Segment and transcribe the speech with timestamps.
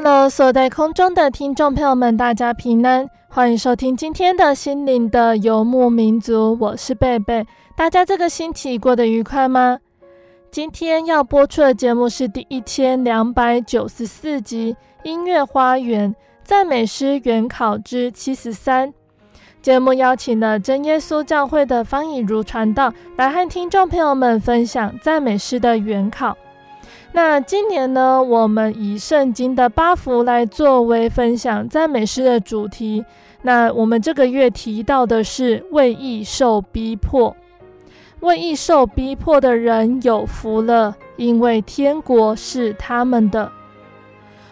[0.00, 7.44] Hello，所在空中的听众朋友们，大家平安，欢迎收听今天的心灵的游牧民族，我是贝贝。
[7.74, 9.80] 大家这个星期过得愉快吗？
[10.52, 18.88] 今天要播出的节目是第一千两百九十四集《音乐花园赞美诗原考之七十三》。
[19.60, 26.38] 节目邀请了真耶稣教会的方以如传道来和听众朋友们分享赞美诗的原考。
[27.12, 33.04] 那今年呢，我们以圣经的八福来作为分享赞美诗的主题。
[33.42, 37.34] 那我们这个月提到的是为义受逼迫，
[38.20, 43.50] 为义受逼迫的人有福了，因为天国是他们的。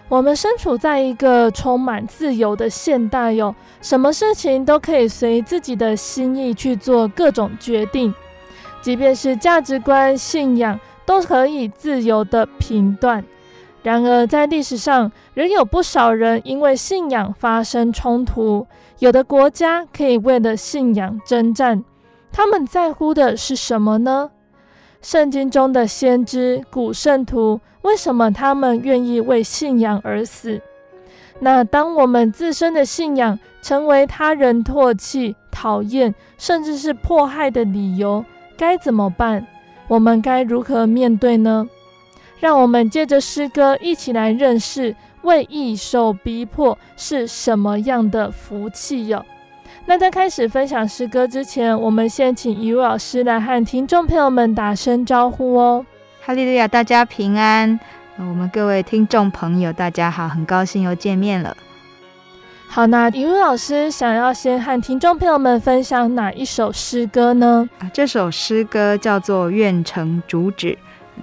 [0.09, 8.15] 我们身处在一个充满自由的现代哟，什么事情都可以随自己的心意去做各种决定，
[8.81, 10.79] 即便是价值观、信仰。
[11.07, 13.25] 都可以自由的评断。
[13.83, 18.67] 然而，在历史上，仍有不少人因为信仰发生冲突。
[18.99, 21.85] 有的国家可以为了信仰征战，
[22.33, 24.31] 他们在乎的是什么呢？
[25.01, 30.61] 圣经中的先知、古圣徒，为什么他们愿意为信仰而死？
[31.39, 38.25] 那当我们自身的信仰成为他人唾弃、讨厌，甚至是迫害的理由，
[38.57, 39.47] 该怎么办？
[39.89, 41.69] 我们该如何面对呢？
[42.39, 49.25] 让我们借着诗歌一起来认识为义受逼迫是什么样的福气哟。
[49.87, 55.87] 那在开始分享诗歌之前，我们先请一位老师来和听众朋友们打声招呼哦。
[56.21, 57.79] 哈利路亚，大家平安。
[58.19, 61.57] 我们各位听众朋友，大家好，很高兴又见面了。
[62.69, 67.67] 好，那一位老师想要先和听众朋友们分享哪一首诗歌呢？
[67.79, 70.77] 啊，这首诗歌叫做《愿成主旨》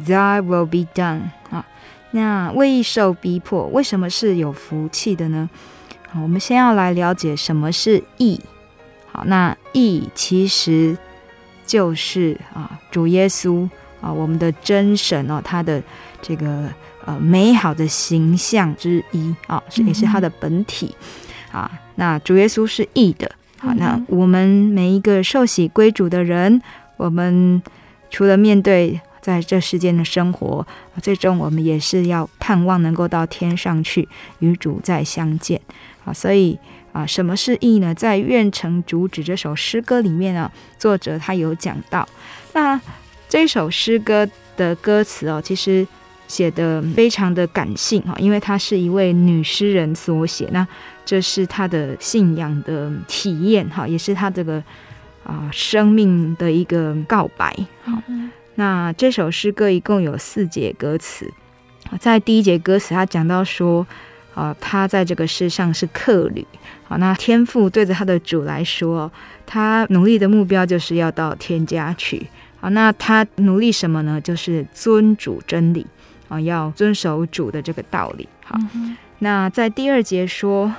[0.09, 1.21] ，Thy will be done。
[1.51, 1.63] 啊，
[2.09, 5.47] 那为义受逼迫，为什么是有福气的呢？
[6.09, 8.41] 好，我们先要来了解什么是义。
[9.11, 10.97] 好，那义其实
[11.67, 13.69] 就是啊，主耶稣
[14.01, 15.79] 啊，我们的真神哦，他的
[16.19, 16.67] 这个
[17.05, 20.95] 呃美好的形象之一啊，是也是他的本体。
[20.97, 23.31] 嗯啊，那主耶稣是义的。
[23.59, 26.61] 好，那我们每一个受洗归主的人，
[26.97, 27.61] 我们
[28.09, 30.65] 除了面对在这世间的生活，
[31.01, 34.09] 最终我们也是要盼望能够到天上去
[34.39, 35.61] 与主再相见。
[36.03, 36.57] 啊，所以
[36.91, 37.93] 啊，什么是义呢？
[37.93, 42.05] 在《愿成主旨》这首诗歌里面呢，作者他有讲到。
[42.53, 42.81] 那
[43.29, 44.27] 这首诗歌
[44.57, 45.87] 的歌词哦，其实。
[46.25, 50.65] 写的非常的感性哈，因为她是一位女诗人所写，那
[51.05, 54.63] 这是他的信仰的体验哈，也是他这个
[55.23, 57.55] 啊生命的一个告白。
[57.83, 58.01] 好，
[58.55, 61.31] 那这首诗歌一共有四节歌词，
[61.99, 63.85] 在第一节歌词，他讲到说
[64.33, 66.45] 啊，他在这个世上是客旅。
[66.85, 69.11] 好，那天父对着他的主来说，
[69.45, 72.27] 他努力的目标就是要到天家去。
[72.59, 74.21] 好，那他努力什么呢？
[74.21, 75.85] 就是尊主真理。
[76.29, 78.27] 啊，要遵守主的这个道理。
[78.43, 80.73] 好，嗯、那在第二节说，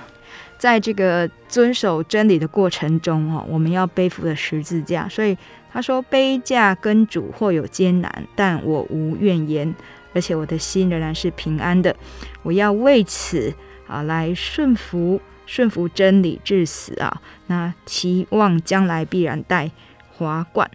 [0.64, 5.06] 在这个遵守真理的过程中，哦，我们要背负的十字架。
[5.06, 5.36] 所以
[5.70, 9.74] 他说，背架跟主或有艰难，但我无怨言，
[10.14, 11.94] 而且我的心仍然是平安的。
[12.42, 13.52] 我要为此
[13.86, 19.70] 啊来顺服顺服真理至死啊，那期望将来必然戴
[20.16, 20.70] 华冠。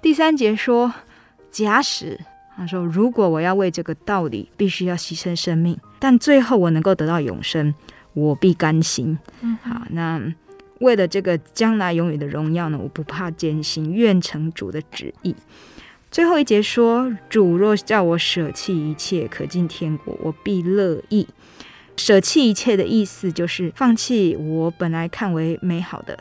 [0.00, 0.94] 第三节说，
[1.50, 2.18] 假使
[2.56, 7.74] 他说，如果我要为这个道理必须要牺牲生命，但最后我能够得到永生，
[8.14, 9.18] 我必甘心。
[9.40, 10.20] 嗯，好，那
[10.80, 15.34] 为了这个将来永远的荣耀呢，我不怕艰辛，愿成主的旨意。
[16.10, 21.28] 最后一节说，主若叫我舍弃一切，可进天国，我必乐意。
[21.96, 26.18] 舍弃一切的意思就是放弃我本来看为美好的，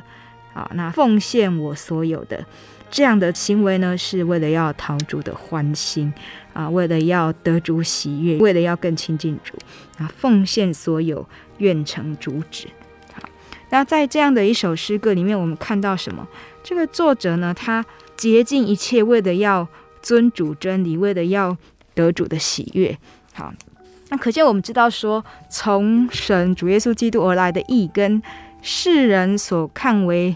[0.53, 2.45] 好，那奉献我所有的。
[2.92, 6.13] 这样的行为呢，是为了要讨主的欢心
[6.53, 9.53] 啊，为了要得主喜悦，为了要更亲近主
[9.97, 11.25] 啊，奉献所有，
[11.59, 12.67] 愿成主旨。
[13.13, 13.29] 好，
[13.69, 16.27] 那在这样的一首诗歌里面，我们看到什么？
[16.63, 17.85] 这个作者呢，他
[18.17, 19.67] 竭尽一切，为了要
[20.01, 21.56] 尊主真理，为了要
[21.94, 22.97] 得主的喜悦。
[23.33, 23.53] 好，
[24.09, 28.21] 那可见我们知道说，从神主耶稣基督而来的义，跟
[28.61, 30.35] 世人所看为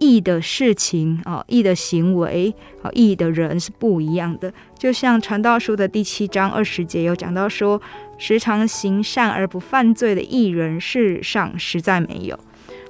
[0.00, 4.52] 义的事情啊，义的行为啊，义的人是不一样的。
[4.76, 7.80] 就像传道书的第七章二十节有讲到说，
[8.22, 12.38] 时常行善而不犯罪的艺人，世上实在没有。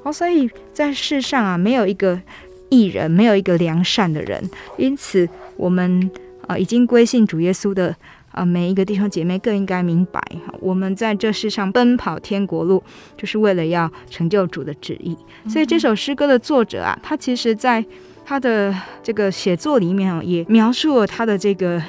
[0.03, 2.21] 哦，所以在世上啊，没有一个
[2.69, 4.43] 艺人，没有一个良善的人。
[4.77, 5.27] 因此，
[5.57, 6.11] 我们
[6.47, 7.97] 啊，已经归信主耶稣的。
[8.33, 10.23] 啊，每一个弟兄姐妹更应该明白，
[10.59, 12.83] 我们在这世上奔跑天国路，
[13.15, 15.15] 就是为了要成就主的旨意。
[15.47, 17.85] 所以这首诗歌的作者啊，他其实在
[18.25, 21.83] 他的这个写作里面啊，也描述了他的这个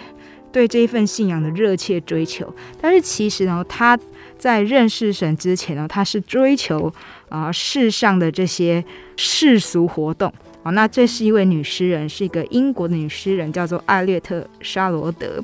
[0.53, 2.53] 对这一份信仰的热切追求。
[2.79, 3.99] 但是其实呢，他
[4.37, 6.93] 在认识神之前呢，他是追求
[7.27, 8.81] 啊世上的这些
[9.17, 10.31] 世俗活动。
[10.63, 15.43] 啊，那这是一位女诗人，是一个英国的女诗人，叫做艾略特·沙罗德。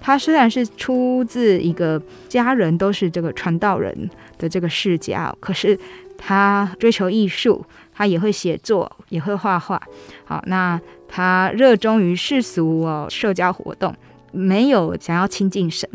[0.00, 4.08] 她虽然是出自一个家人都是这个传道人
[4.38, 5.78] 的这个世家，可是
[6.16, 9.78] 她追求艺术，她也会写作，也会画画。
[10.24, 13.94] 好，那她热衷于世俗哦社交活动，
[14.36, 15.88] 没有想要亲近神。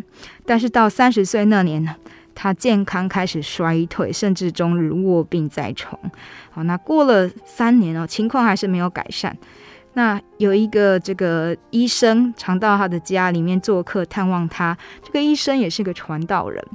[0.45, 1.95] 但是到三十岁那年呢，
[2.33, 5.99] 他健康开始衰退，甚至终日卧病在床。
[6.49, 9.37] 好，那过了三年哦，情况还是没有改善。
[9.93, 16.65] 那有一个这个医生常到他的家里面做客探望他，这个医生也是个传道人，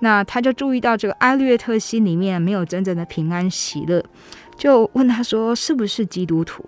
[0.00, 4.04] 那他就注意到这个艾略特心里面没有真正的平安喜乐，
[4.56, 6.64] 就问他说是不是基督徒？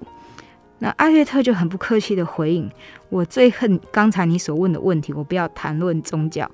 [0.80, 2.70] 那艾略特就很不客气的回应：
[3.08, 6.50] 我最恨刚才你所问的问题，我不要谈论宗教。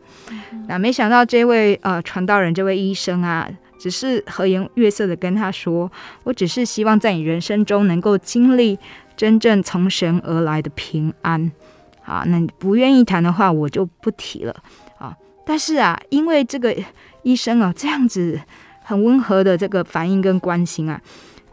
[0.68, 3.48] 那没想到这位呃传道人这位医生啊，
[3.78, 5.90] 只是和颜悦色的跟他说：
[6.22, 8.78] 我只是希望在你人生中能够经历。
[9.16, 11.52] 真正从神而来的平安，
[12.04, 14.52] 啊，那你不愿意谈的话，我就不提了
[14.98, 15.16] 啊。
[15.46, 16.74] 但是啊，因为这个
[17.22, 18.40] 医生啊这样子
[18.82, 21.00] 很温和的这个反应跟关心啊，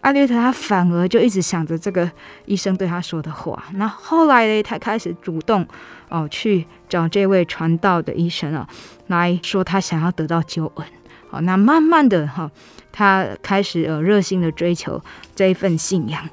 [0.02, 2.10] 艾略特他反而就一直想着这个
[2.46, 3.64] 医生对他说的话。
[3.76, 5.66] 那后来呢，他开始主动
[6.10, 8.68] 哦去找这位传道的医生啊，
[9.08, 10.86] 来说他想要得到救恩。
[11.30, 12.50] 好，那慢慢的哈，
[12.92, 15.02] 他开始呃热心的追求
[15.36, 16.28] 这一份信仰。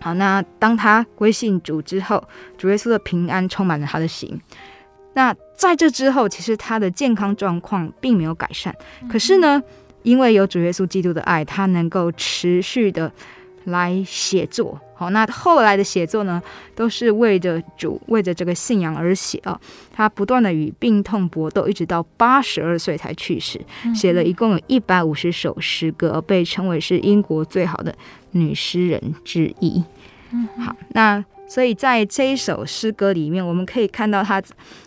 [0.00, 2.22] 好，那当他归信主之后，
[2.58, 4.40] 主耶稣的平安充满了他的心。
[5.14, 8.74] 那在这之后，其实他的健康状况并没有改善。
[9.10, 9.62] 可是呢，
[10.02, 13.12] 因为有主耶稣基督的爱，他能够持续的
[13.64, 14.80] 来写作。
[14.94, 16.40] 好，那后来的写作呢，
[16.76, 19.60] 都是为着主，为着这个信仰而写啊。
[19.92, 23.60] 他不断的与病痛搏斗，一直到八十二岁才去世，
[23.94, 27.92] 写了一共有一百五十首诗歌，被称为是英国最好的
[28.30, 29.82] 女诗人之一。
[30.30, 34.42] 嗯，好，那所以在这一首诗歌里面，我们可以看到他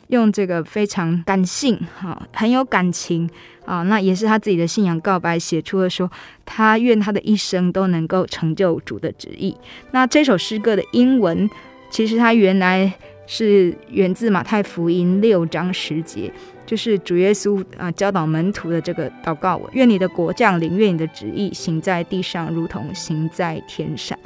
[0.07, 3.29] 用这个非常感性，哈，很有感情
[3.65, 6.09] 啊，那也是他自己的信仰告白，写出了说
[6.43, 9.55] 他愿他的一生都能够成就主的旨意。
[9.91, 11.47] 那这首诗歌的英文，
[11.91, 12.91] 其实他原来
[13.27, 16.31] 是源自马太福音六章十节。
[16.65, 24.17] 就是主耶稣啊教导门徒的这个祷告文，愿你的国降临，愿你的旨意行在地上，如同行在天上。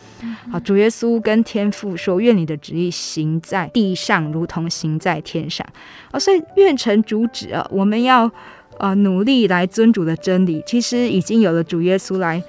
[0.50, 5.68] 好，主耶稣跟天父说，愿你的旨意行在地上，如同行在天上。
[6.12, 8.32] 啊，所以愿成主旨啊，我们要
[8.78, 10.64] 啊努力来尊主的真理。
[10.66, 12.42] 其实已经有了主耶稣来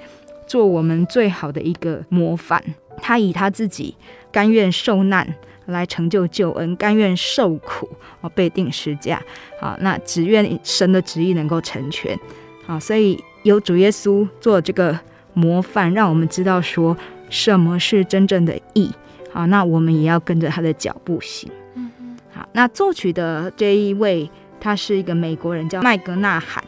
[0.47, 2.63] 做我们最好的一个模范，
[3.01, 3.93] 他以他自己
[4.31, 5.35] 甘愿受难。
[5.71, 7.89] 来成就救恩，甘愿受苦，
[8.21, 9.21] 哦，被定十架，
[9.59, 12.17] 好，那只愿神的旨意能够成全，
[12.65, 14.97] 好，所以有主耶稣做这个
[15.33, 16.95] 模范，让我们知道说
[17.29, 18.91] 什么是真正的义，
[19.31, 26.63] 好，那我们也要跟着他的脚步行，嗯嗯，好，好，那作曲的这一位，他是一个美国人，叫麦格纳罕。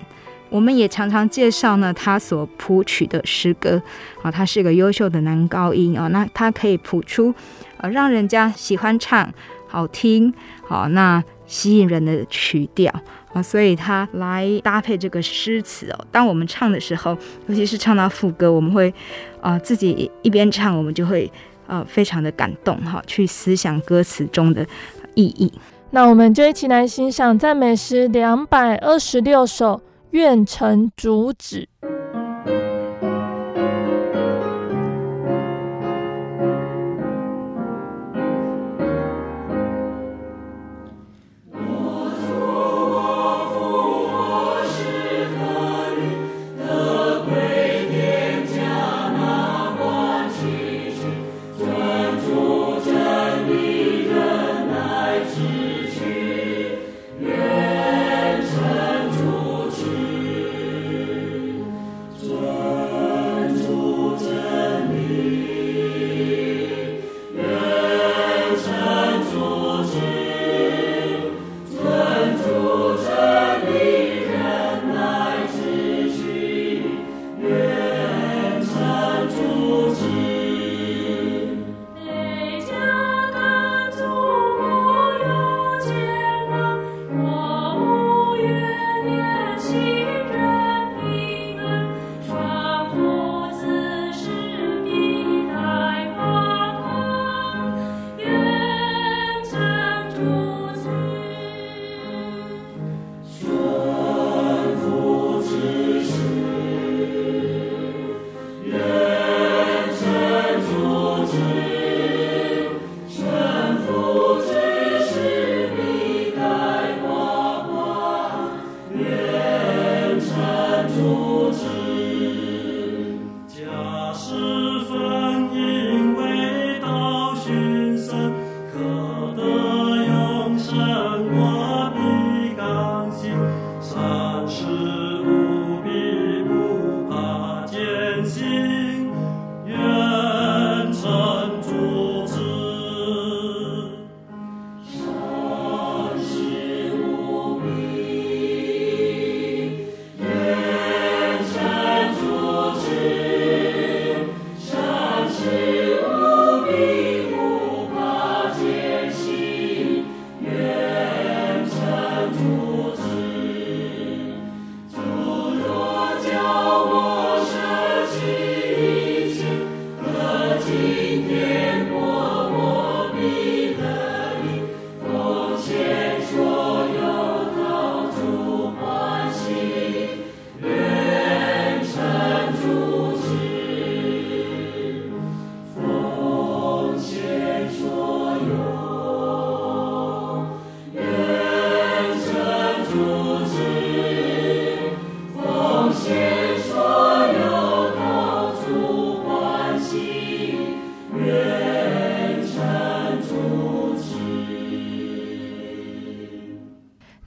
[0.49, 3.81] 我们也常常介绍呢，他所谱曲的诗歌。
[4.21, 5.99] 啊，他是一个优秀的男高音。
[5.99, 7.33] 啊，那他可以谱出
[7.83, 9.29] 呃让人家喜欢唱、
[9.67, 10.33] 好听、
[10.65, 12.89] 好那吸引人的曲调
[13.33, 16.05] 啊，所以他来搭配这个诗词哦。
[16.09, 18.91] 当我们唱的时候，尤其是唱到副歌，我们会
[19.41, 21.29] 啊自己一边唱，我们就会
[21.67, 24.65] 呃非常的感动哈，去思想歌词中的
[25.13, 25.51] 意义。
[25.91, 29.81] 那我们就一起来欣赏赞美诗两百二十六首。
[30.13, 31.67] 愿成主旨。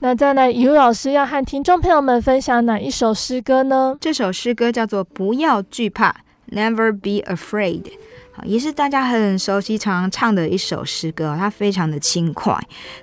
[0.07, 3.97] 那再来，雨老师要和听众朋友们分享哪一首诗歌呢？
[3.99, 6.15] 这首诗歌叫做《不要惧怕》
[6.55, 7.83] ，Never be afraid。
[8.31, 11.35] 好，也是大家很熟悉、常常唱的一首诗歌。
[11.37, 12.57] 它非常的轻快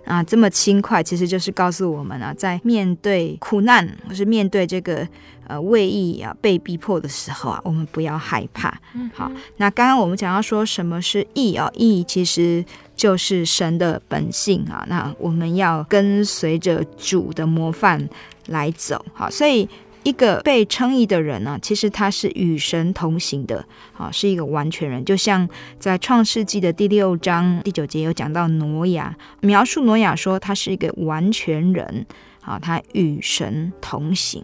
[0.06, 5.06] 啊，这么轻快，其实就是告诉我们啊，在面对苦难或是面对这个
[5.46, 8.80] 呃为义啊被逼迫的时候啊，我们不要害怕。
[9.12, 11.70] 好，那刚刚我们讲到说什么是义啊？
[11.74, 12.64] 义其实。
[12.96, 18.08] 就是神的本性啊，那我们要跟随着主的模范
[18.46, 19.68] 来走，好，所以
[20.04, 23.66] 一个被称义的人呢、啊，其实他是与神同行的，
[23.98, 25.04] 啊，是一个完全人。
[25.04, 25.46] 就像
[25.80, 32.06] 在创世纪的第六章第九节有讲到挪亚，描述挪亚说他是一个完全人，
[32.42, 34.40] 啊，他与神同行。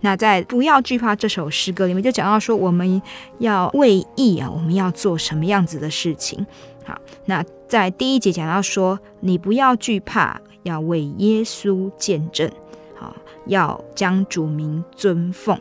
[0.00, 3.02] 那在不要惧怕这首诗歌里面就讲到说，我们
[3.38, 6.46] 要为义啊，我们要做什么样子的事情？
[6.84, 12.50] 好，那在第一节讲到说，你不要惧怕，要为耶稣见证，
[12.94, 15.58] 好，要将主名尊奉。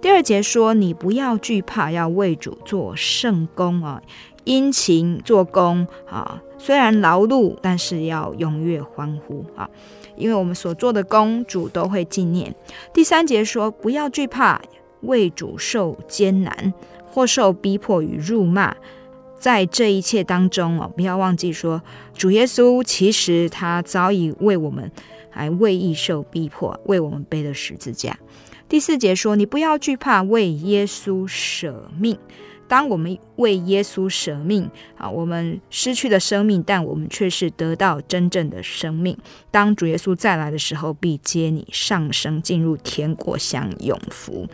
[0.00, 4.00] 第二节说，你不要惧怕，要为主做圣工啊，
[4.44, 9.68] 殷勤做工啊，虽然劳碌，但是要踊跃欢呼啊，
[10.16, 12.54] 因为我们所做的工，主都会纪念。
[12.92, 14.60] 第三节说，不要惧怕，
[15.02, 16.72] 为主受艰难，
[17.06, 18.74] 或受逼迫与辱骂。
[19.38, 21.82] 在这一切当中哦，不要忘记说，
[22.14, 24.90] 主耶稣其实他早已为我们
[25.34, 28.18] 来为义受逼迫，为我们背了十字架。
[28.66, 32.18] 第四节说：“你不要惧怕，为耶稣舍命。”
[32.68, 39.16] 当我们为耶稣舍命啊，我们失去了生命，但我们却是得到真正的生命。
[39.50, 44.46] 当主耶稣再来的时候，必接你上升，进入天国，享永福。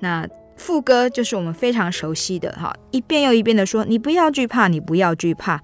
[0.00, 5.60] 那副歌就是我们非常熟悉的哈，一遍又一遍的说：“你不要惧怕，你不要惧怕，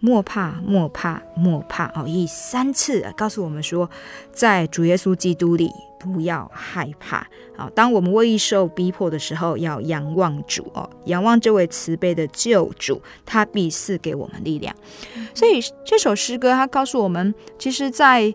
[0.00, 3.88] 莫怕，莫怕，莫怕。”哦，以三次告诉我们说，
[4.32, 5.70] 在主耶稣基督里。
[5.98, 7.26] 不要害怕，
[7.56, 14.76] 好，当我们为受逼迫的时候，要仰望主哦，仰望这位慈悲的救主，他必赐给我们力量。
[15.34, 18.32] 所以这首诗歌，它告诉我们，其实，在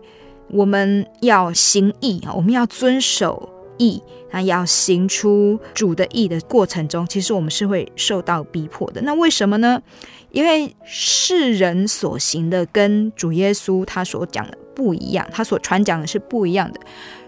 [0.48, 9.00] 我们要行义啊，我们要遵守义，那要行出主的意的过程中，其实我们是会受到逼迫的。
[9.02, 9.80] 那为什么呢？
[10.30, 16.80] 因为世人所行的跟主耶稣他所讲的不一样，他所传讲的是不一样的。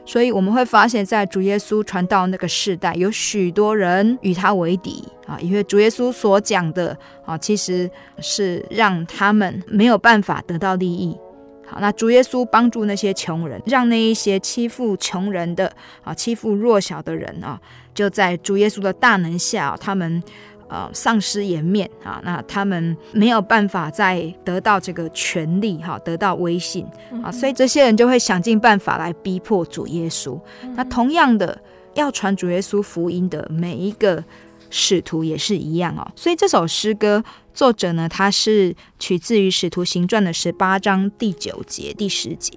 [0.06, 11.16] 所以我们会发现，在主耶稣传道那个时代，有许多人与他为敌啊，因为主耶稣所讲的啊，其实是让他们没有办法得到利益。
[11.66, 17.60] 好，那主耶稣帮助那些穷人，让那一些欺负穷人的啊、欺负弱小的人啊，
[17.94, 20.22] 就在主耶稣的大能下，他们。
[20.66, 26.86] 呃，丧失颜面啊，那他们没有办法再得到这个权利哈，得到威信
[27.22, 30.40] 啊，所以这些人就会想尽办法来逼迫主耶稣。
[30.74, 31.56] 那同样的，
[31.92, 34.24] 要传主耶稣福音的每一个
[34.74, 36.02] 使徒也是一样哦。
[36.16, 37.22] 所以这首诗歌
[37.54, 42.52] 作者呢，他是取自于《使徒行传》的十八章第九节、第十节。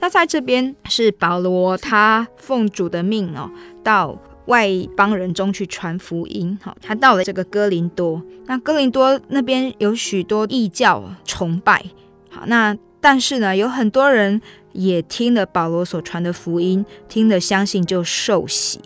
[0.00, 3.50] 那在这边是保罗他奉主的命哦，
[3.82, 4.20] 到。
[4.46, 11.84] 外邦人中去传福音，好，他到了这个哥林多，那哥林多那边有许多异教崇拜，
[12.30, 18.78] 好，那但是呢，有很多人也听了保罗所传的福音，听了相信就受洗，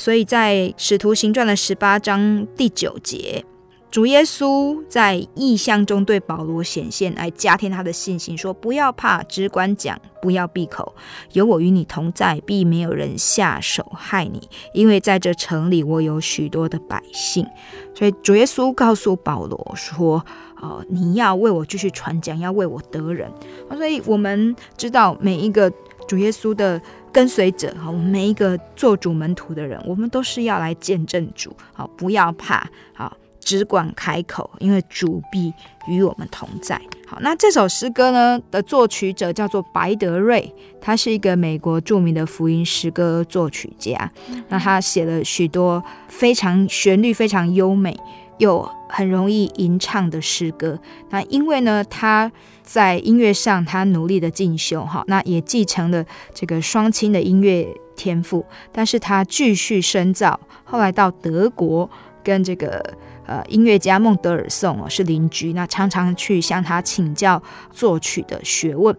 [0.00, 3.44] 所以在使徒行传的十八章第九节。
[3.90, 10.94] 主耶稣在异象中对保罗显现，来加添他的信心，说：“不要怕，只管讲，不要闭口，
[11.32, 17.46] 有我与你同在，必没有人下手害你，因为在这城里我有许多的百姓。”
[17.94, 20.24] 所以主耶稣告诉保罗说
[20.62, 23.30] ：“哦，你要为我继续传讲，要为我得人。”
[23.76, 25.70] 所以我们知道每一个
[26.10, 33.16] 主耶稣的跟随者，哈，我们每一个做主门徒的人，我们都是要来见证主，好，不要怕，好。
[33.42, 35.50] 只管开口，因为主必
[35.88, 36.78] 与我们同在。
[37.06, 44.12] 好，那这首诗歌呢的作曲者叫做白德瑞，他是一个美国著名的福音诗歌作曲家。
[44.48, 47.98] 那他写了许多非常旋律非常优美
[48.38, 50.78] 又很容易吟唱的诗歌。
[51.10, 52.30] 那因为呢，他
[52.62, 61.88] 在音乐上他努力的进修，哈，那也继承了这个双亲的音乐天赋，但是他继续深造，后来到德国
[62.22, 62.94] 跟这个。
[63.26, 68.96] 呃，音乐家孟德尔颂哦是邻居，那常常去向他请教作曲的学问。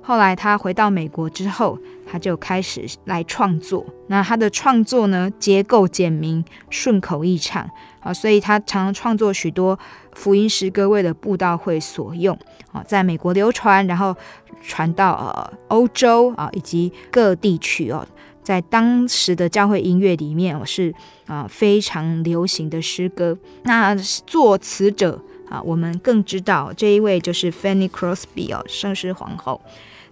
[0.00, 1.78] 后来他回到美国之后，
[2.10, 3.84] 他就开始来创作。
[4.06, 7.68] 那他的创作呢，结构简明，顺口易唱
[8.04, 9.76] 啊，所以他常常创作许多
[10.12, 12.38] 福音诗歌，为了布道会所用
[12.70, 14.14] 啊，在美国流传，然后
[14.62, 18.06] 传到呃欧洲啊以及各地区哦。
[18.42, 20.94] 在当时的教会音乐里面，我是
[21.26, 23.38] 啊非常流行的诗歌。
[23.62, 29.58] 那作词者啊，我们更知道这一位就是 Fanny Crosby 哦，圣诗皇后。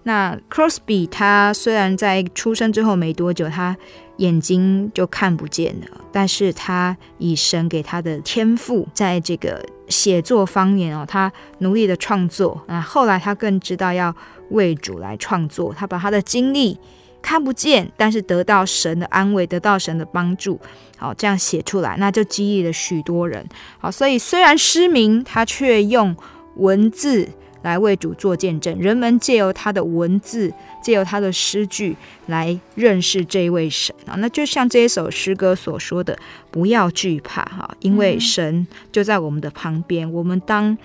[0.05, 3.77] 那 Crosby 他虽然在出生之后没多久，他
[4.19, 12.63] 眼睛就看不见了，但是他以神给他的天赋，在这个写作方面哦，他努力的创作。
[12.67, 14.15] 那后来他更知道要
[14.51, 16.79] 为主来创作，他把他的经历。
[17.23, 20.59] 看不见，但是得到神的安慰，得到神的帮助，
[20.99, 23.47] 好，这样写出来，那就激励了许多人。
[23.79, 26.17] 好，所以虽然失明，他却用
[26.57, 27.29] 文字
[27.63, 31.97] 来为主做见证，人们借由他的文字，借由他的诗句
[32.27, 34.15] 来认识这一位神啊。
[34.19, 36.19] 那就像这一首诗歌所说的，
[36.51, 40.77] 不要惧怕哈，因为神就在我们的旁边，我们当。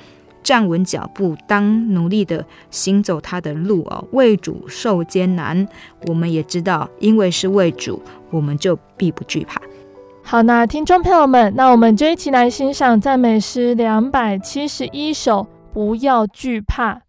[0.44, 5.68] 站稳脚步，当努力的行走他的路哦，为主受艰难，
[6.06, 9.62] 我们也知道，因为是为主，我们就必不惧怕。
[10.24, 15.46] 好，那听众朋友们，那我们就一起来欣赏赞美诗两百七十一首，
[15.78, 17.04] 不要惧怕。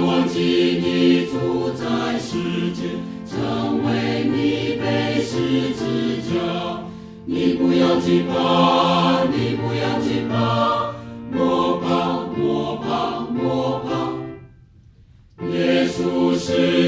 [0.00, 2.82] 忘记你住在世界
[3.26, 6.82] 成为你被食之家
[7.26, 10.94] 你不要惊慌你不要惊慌
[11.30, 15.48] 莫怕莫怕莫怕。
[15.50, 16.87] 耶稣是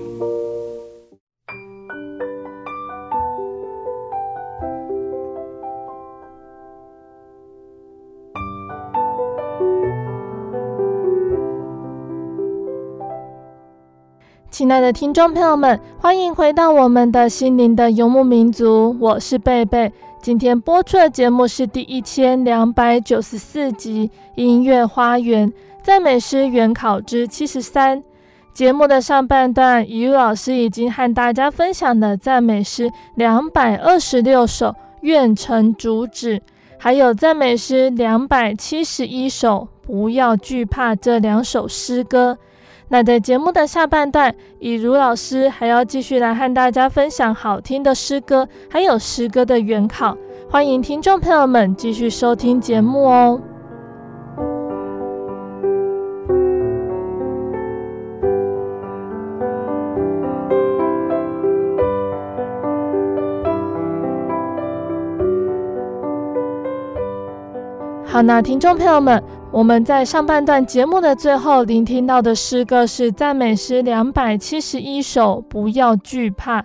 [14.71, 19.91] 亲爱的听众朋友们，欢迎回到我们的心灵的游牧民族，我是贝贝。
[20.21, 25.51] 今天播出的节目是第一千两百九十四集《音乐花园
[25.83, 27.99] 赞美诗原考之七十三》。
[28.53, 36.41] 节目的上半段，雨老师已经和大家分享了赞美诗两百二十六首，愿成主旨，
[36.77, 42.37] 还有赞美诗两百七十一首，不要惧怕这两首诗歌。
[42.91, 50.17] 那在节目的下半段，以如老师还要继续来和大家分享好听的诗歌，还有诗歌的原考。
[50.49, 53.39] 欢迎听众朋友们继续收听节目哦。
[68.11, 69.23] 好，那听众朋友们。
[69.53, 76.61] 我们在上半段节目的最后聆听到的诗歌是赞美诗两百七十一首，不要惧怕。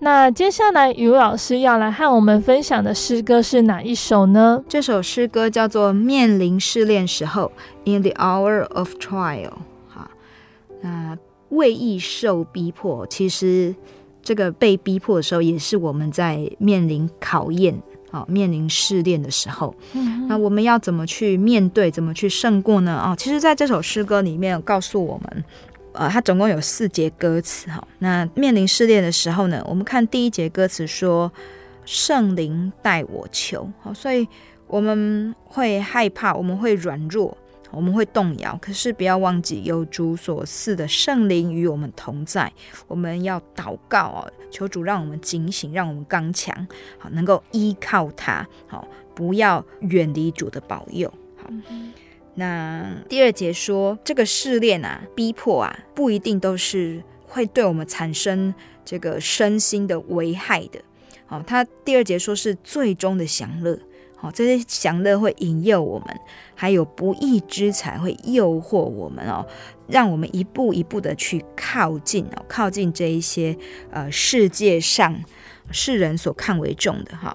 [0.00, 4.62] 那接下来于老师要来和我们分享的诗歌是哪一首呢？
[4.68, 7.50] 这首诗歌叫做《面临试炼时候》
[7.90, 9.52] （In the Hour of Trial）。
[9.88, 10.10] 哈，
[10.82, 11.16] 那
[11.48, 13.74] 为义受逼迫，其实
[14.22, 17.80] 这个被逼迫的时候，也是我们在面临考验。
[18.10, 22.92] 好，面临试炼的时候，嗯，那我们要怎么去面对，怎么去胜过呢？
[22.92, 25.44] 啊，其实在这首诗歌里面告诉我们，
[25.92, 27.70] 呃，它总共有四节歌词。
[27.70, 31.32] 哈，那面临试炼的时候呢，我们看第一节歌词说
[31.86, 34.26] ：“圣灵代我求。”好，所以
[34.66, 37.36] 我们会害怕，我们会软弱。
[37.72, 42.52] 我们会动摇，可是不要忘记有主所赐的圣灵与我们同在。
[42.88, 46.66] 我们要祷告哦，求主让我们警醒，让我们刚强，
[46.98, 51.12] 好，能够依靠他，好，不要远离主的保佑。
[51.36, 51.48] 好，
[52.34, 58.52] 那第二节说这个试炼啊，逼迫啊，不一定都是会对我们产生
[58.84, 60.80] 这个身心的危害的。
[61.26, 63.78] 好，他第二节说是最终的享乐。
[64.20, 66.14] 好，这些享乐会引诱我们，
[66.54, 69.46] 还有不义之财会诱惑我们哦，
[69.88, 73.56] 让我们一步一步的去靠近哦，靠近这一些
[73.90, 75.18] 呃世界上
[75.70, 77.34] 世人所看为重的哈。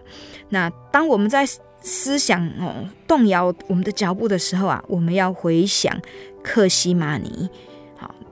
[0.50, 1.44] 那当我们在
[1.82, 6.00] 思想哦动摇我们的脚步的时候啊，我们要回想
[6.44, 7.50] 克西玛尼。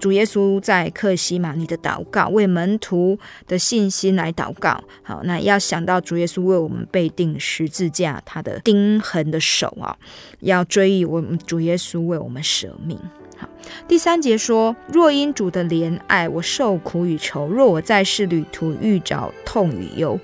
[0.04, 4.84] 主耶稣在克西玛尼的祷告，为门徒的信心来祷告。
[5.02, 9.96] 好，那要想到主耶稣为我们被钉十字架，他的钉痕的手啊，
[10.42, 13.00] 要追忆我们主耶稣为我们舍命。
[13.38, 13.48] 好，
[13.88, 20.20] 第三节说：若因主的怜爱，我受苦与愁；若我在世旅途，遇着痛与忧。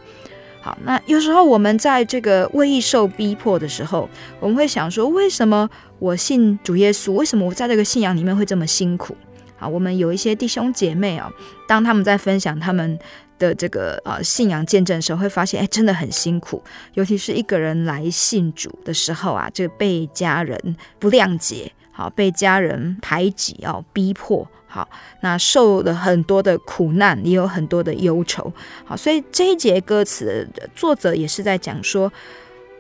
[0.60, 4.10] 好，那有时候我们在这个为义受逼迫的时候，
[4.42, 7.14] 我们会想说：为什么我信主耶稣？
[7.14, 9.16] 为什么我在这个信仰里面会这么辛苦？
[9.60, 11.32] 啊，我们有一些弟兄姐妹啊，
[11.68, 12.98] 当他们在分享他们
[13.38, 16.64] 的这个呃信仰见证的时候，会发现，哎，真的很辛苦。
[16.94, 24.90] 尤其是一个人来信主的时候啊，这个被家人不谅解，好，被家人排挤哦，逼迫，好，
[25.22, 28.52] 那受了很多的苦难，也有很多的忧愁。
[28.86, 32.12] 好，所以这一节歌词作者也是在讲说。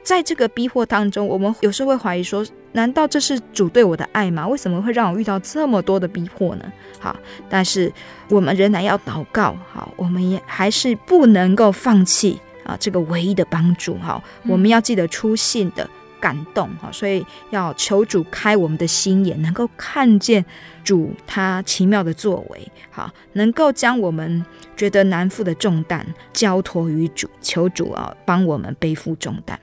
[0.09, 4.47] 在这个逼迫当中，我们有时候会怀疑说：难道这是主对我的爱吗？
[4.47, 6.65] 为什么会让我遇到这么多的逼迫呢？
[6.99, 7.15] 好，
[7.47, 7.93] 但是
[8.27, 9.55] 我们仍然要祷告。
[9.71, 13.99] 好，我们也还是不能够放弃啊，这个唯一的帮助。
[13.99, 15.87] 哈，我们要记得初信的
[16.19, 16.67] 感动。
[16.81, 20.43] 哈，所以要求主开我们的心眼，能够看见
[20.83, 22.67] 主他奇妙的作为。
[22.89, 24.43] 好，能够将我们
[24.75, 29.59] 觉得难负的重担交托于主，求主啊帮我们背负重担。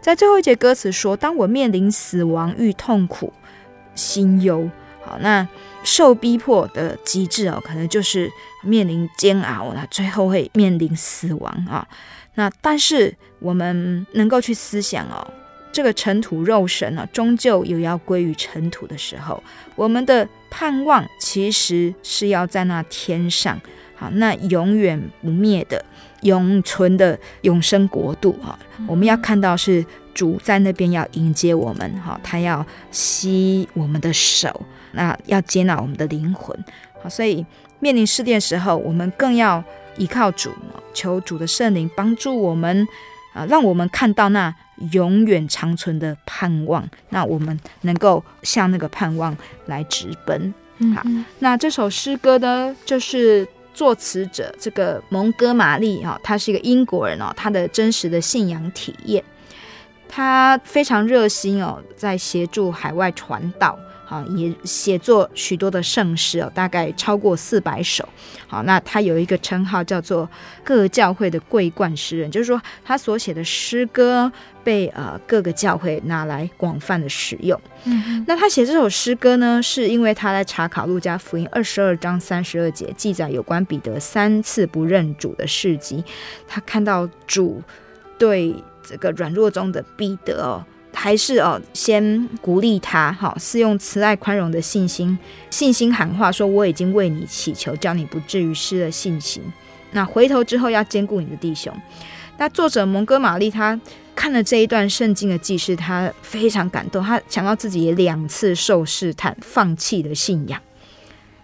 [0.00, 3.32] 在最后一节歌词说：“当我面临死亡与痛苦，
[3.94, 4.70] 心忧。”
[5.04, 5.46] 好，那
[5.84, 8.28] 受逼迫的极致哦，可能就是
[8.64, 11.86] 面临煎熬，那最后会面临死亡啊。
[12.34, 15.24] 那但是我们能够去思想哦，
[15.70, 19.40] 这个尘土肉身呢，终究有要归于尘土的时候，
[19.76, 23.60] 我们的盼望其实是要在那天上。
[23.94, 25.82] 好，那永远不灭的。
[26.22, 36.58] 永存的永生国度哈，我们要看到是主在那边要迎接我们哈，他要吸我们的手，那要接纳我们的灵魂。
[37.02, 37.44] 好，所以
[37.80, 39.62] 面临试炼时候，我们更要
[39.98, 40.50] 依靠主，
[40.94, 42.88] 求主的圣灵帮助我们
[43.34, 44.54] 啊，让我们看到那
[44.92, 50.54] 永远长存的盼望，那我们能够向那个盼望来直奔。
[50.94, 51.02] 好，
[51.38, 53.46] 那这首诗歌呢，就是。
[53.76, 59.22] 作词者这个蒙哥马利哈，他是一个英国人哦，他的真实的信仰体验，
[60.08, 68.08] 他非常热心哦，在协助海外传道，好，也写作许多的圣诗哦，大概超过四百首。
[68.46, 70.26] 好，那他有一个称号叫做
[70.64, 74.32] 各教会的桂冠诗人，就是说他所写的诗歌。
[74.66, 77.56] 被呃各个教会拿来广泛的使用。
[77.84, 86.04] 嗯，那他写这首诗歌呢，是因为他在查考路加福音二十二章三十二节记载有关彼得三次不认主的事迹。
[86.48, 87.62] 他看到主
[88.18, 90.66] 对这个软弱中的彼得哦，
[90.98, 95.16] 还是哦先鼓励他，好，是用慈爱宽容的信心
[95.50, 99.42] 信心喊话说：“我已经为你祈求，叫你不至于失了信心。
[99.92, 101.70] 那回头之后要兼顾你的弟兄。”
[102.38, 103.78] 那作者蒙哥马利他。
[104.16, 107.04] 看了这一段圣经的记事，他非常感动。
[107.04, 110.58] 他想到自己也两次受试探，放弃了信仰，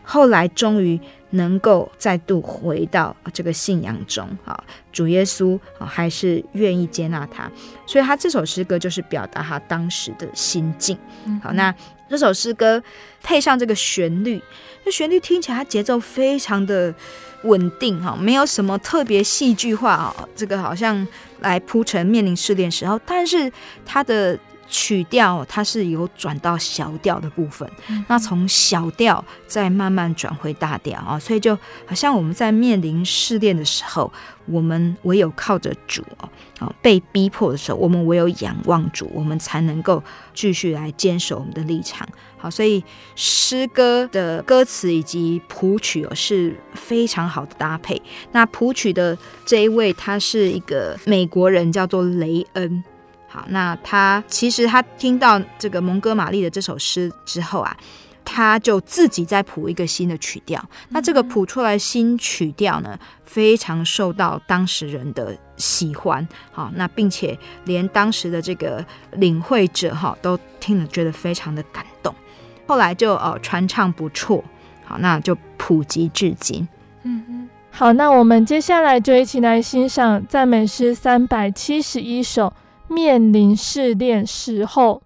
[0.02, 0.98] 后来终于
[1.32, 4.26] 能够再度回到这个信仰中。
[4.44, 4.58] 啊，
[4.90, 7.50] 主耶稣啊，还是愿意接纳他，
[7.86, 10.96] 所以他这首诗歌就是表达他当时的心境。
[11.42, 11.74] 好，那
[12.08, 12.82] 这首诗歌
[13.22, 14.40] 配上这个旋律，
[14.84, 16.94] 这旋律听起来它节奏非常的
[17.44, 21.06] 稳定哈，没有什么特别戏剧化啊，这个好像
[21.40, 23.50] 来铺陈面临试炼时候，但是
[23.86, 24.38] 它的
[24.72, 31.54] 曲调它是有转到小调的部分，嗯、那从小调再慢慢转回大调啊，所以就
[31.86, 34.10] 好像我们在面临试炼的时候，
[34.46, 36.02] 我们唯有靠着主
[36.58, 42.08] 啊，被逼迫的时候，我们唯有仰望主，我们才能够继续来坚守我们的立场。
[42.38, 42.82] 好，所以
[43.14, 48.00] 诗歌的歌词以及谱曲哦是非常好的搭配。
[48.32, 52.82] 那谱曲的这一位，他是一个美国人，叫做雷恩。
[53.32, 57.74] 好，那他其实他听到这个蒙哥马利的这首诗之后啊，
[58.22, 60.62] 他就自己再谱一个新的曲调。
[60.90, 66.28] 那这个谱出来新曲调呢，非常受到当时人的喜欢。
[66.50, 72.14] 好，那并且连当时的这个领会者哈都听了觉得非常的感动。
[72.66, 74.44] 后来就呃传唱不辍，
[74.84, 76.68] 好，那就普及至今。
[77.04, 82.46] 嗯嗯，好，那我们接下来就一起来欣赏赞美诗三百七十一首
[82.92, 85.02] 《面临试炼时候》。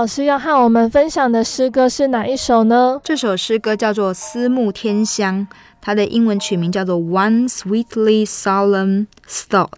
[0.00, 2.98] 老师要和我们分享的诗歌是哪一首呢？
[3.04, 5.46] 这首诗歌叫做《思慕天香》，
[5.78, 9.68] 它的英文曲名叫做《One Sweetly Solemn Thought》。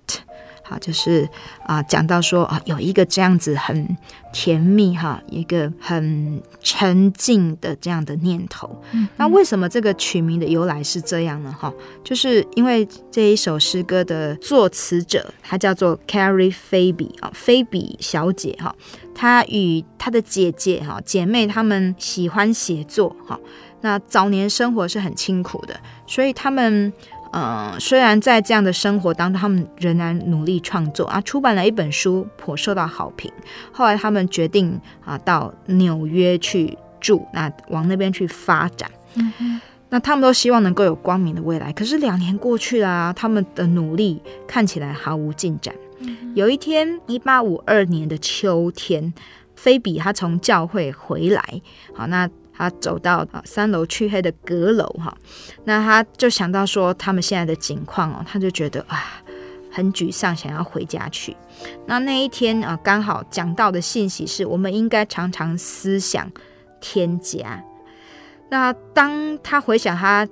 [0.82, 1.28] 好，就是
[1.64, 3.96] 啊，讲到说啊，有一个这样子很
[4.32, 8.82] 甜蜜哈，一个很沉静的这样的念头。
[8.92, 11.54] 嗯，那为什么这个曲名的由来是这样呢？
[11.58, 18.74] 哈，就是因为这一首诗歌的作词者，她叫做 Carrie Phoebe 啊，菲比小姐哈，
[19.14, 23.38] 她与她的姐姐哈姐妹，她们喜欢写作哈，
[23.82, 26.92] 那早年生活是很清苦的，所以她们。
[27.32, 33.32] 呃，虽然在这样的生活当中，他们仍然努力创作啊，出版了一本书，颇受到好评。
[33.72, 38.90] 后来他们决定啊，到纽约去住，那往那边去发展。
[39.14, 41.72] 嗯，那他们都希望能够有光明的未来。
[41.72, 45.74] 可是两年过去了啊，他们的努力看起来毫无进展。
[46.00, 49.14] 嗯，有一天，一八五二年的秋天，
[49.56, 51.42] 菲比他从教会回来，
[51.94, 52.28] 好那。
[52.70, 55.16] 他走到啊三楼黢黑的阁楼哈，
[55.64, 59.22] 那他就想到说他们现在的境况哦，他就觉得啊
[59.70, 61.36] 很沮丧，想要回家去。
[61.86, 66.30] 那那一天啊，刚好讲到的信息是我们应该常常思想
[66.80, 67.62] 天家。
[68.50, 70.28] 那当他回想他。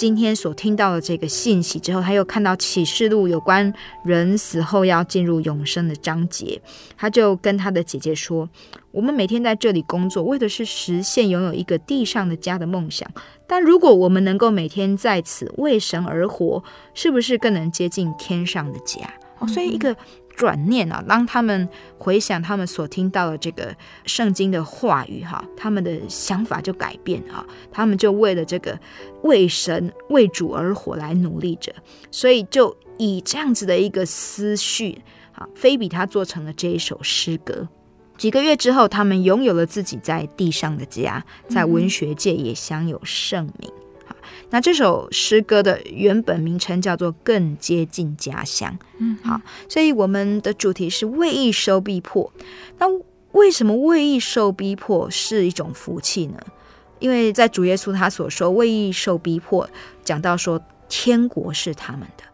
[0.00, 3.70] 今天所听到的这个信息之后，他又看到启示录有关
[4.02, 6.58] 人死后要进入永生的章节，
[6.96, 8.48] 他就跟他的姐姐说
[8.92, 13.06] ：“我们每天在这里工作，为的是实现拥有一个地上的家的梦想。
[13.46, 19.00] 但如果我们能够每天在此为神而活，是不是更能接近天上的家？”
[19.38, 19.94] 哦，所以一个。
[20.34, 21.68] 转念啊，当他们
[21.98, 23.74] 回想他们所听到的这个
[24.06, 28.78] 圣经的话语哈，他们的想法就改变啊，他们就为了这个
[29.22, 31.72] 为神为主而活来努力着，
[32.10, 35.02] 所以就以这样子的一个思绪
[35.32, 37.68] 啊，菲比他做成了这一首诗歌。
[38.16, 43.70] 几个月之后，他们拥有了自己在地上的家，在文学界也享有盛名。
[44.50, 48.70] 那这首诗歌的原本名称叫做《更接近家乡》。
[48.98, 52.32] 嗯，好，所以我们的主题是为义受逼迫。
[52.78, 52.86] 那
[53.32, 56.38] 为什么为义受逼迫是一种福气呢？
[56.98, 59.68] 因为在主耶稣他所说为义受逼迫，
[60.04, 62.24] 讲到说天国是他们的。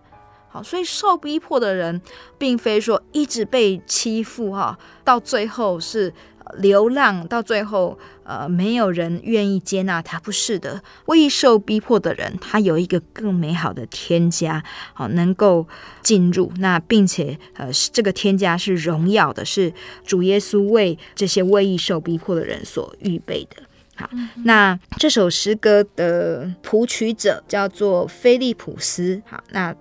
[0.49, 2.01] 好，所以受逼迫的人，
[2.39, 6.13] 并非说一直被欺负哈，到最后是。
[6.59, 10.83] 流浪到最后，呃，没有人愿意接纳他，不是的。
[11.07, 14.63] 未受逼迫的人，他有一个更美好的天家，
[14.95, 15.67] 好，能够
[16.03, 19.73] 进入那，并且，呃，这个天家是荣耀的，是
[20.05, 23.63] 主耶稣为这些为义受逼迫的人所预备的。
[23.97, 24.09] 好，
[24.45, 29.23] 那这首诗歌的谱曲者叫做菲利普斯。
[29.27, 29.75] 好，那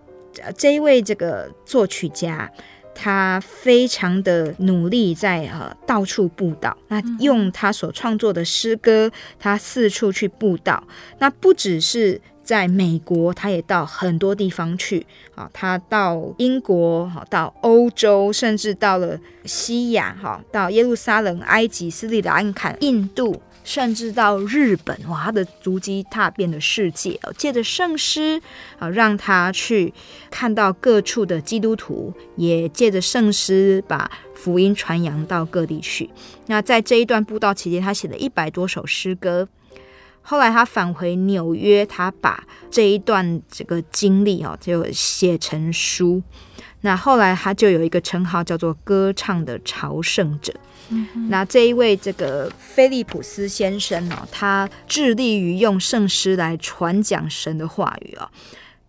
[0.57, 2.51] 这一位这个作曲家。
[2.95, 6.75] 他非常的努力在，在呃到处布道。
[6.87, 10.81] 那用他所创作的诗歌，他四处去布道。
[11.19, 15.49] 那不只是在美国，他也到很多地方去啊。
[15.51, 23.41] 他到英国，好到欧洲，甚至到了西亚，哈，到耶路撒冷、埃及、斯里兰卡、印度。
[23.66, 27.34] 甚至到日本，哇，他的足迹踏遍了世界哦。
[27.36, 28.39] 借着圣诗
[28.80, 29.93] 啊，让他去
[30.30, 36.09] 看到各处的基督徒，也借着圣诗把福音传扬到各地去。
[36.45, 39.49] 那在这一段布道期间，他写了一百多首诗歌。
[40.22, 46.22] 后来他返回纽约，他把这一段这个经历哦，就写成书。
[46.82, 50.53] 那后来他就有一个称号，叫做“歌唱的朝圣者”。
[51.29, 58.29] 那这一位这个菲利普斯先生呢，他致力于用圣诗来传讲神的话语哦。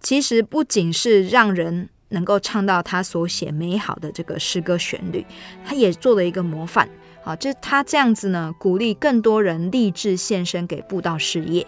[0.00, 5.24] 其实不仅是让人能够唱到他所写美好的这个诗歌旋律，
[5.64, 6.88] 他也做了一个模范。
[7.24, 11.66] 好，就他这样子呢，鼓励更多人立志献身给布道事业。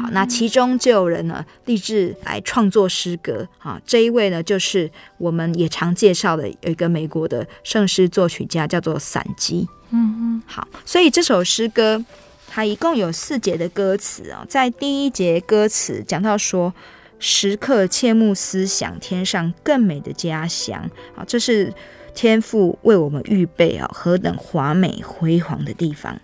[0.00, 3.46] 好，那其中就有人呢立志来创作诗歌。
[3.58, 9.66] 好，这一位呢就是我们也常介绍的有一个美国的圣诗作曲家，叫做散基。
[9.90, 10.42] 嗯嗯。
[10.46, 12.04] 好，所以这首诗歌
[12.46, 16.72] 它一共有四节的歌词啊，在第一节歌词讲到说，
[17.18, 21.72] 时刻切慕思想天上更美的家乡啊，这是
[22.14, 26.18] 天父为我们预备啊何等华美辉煌的地方。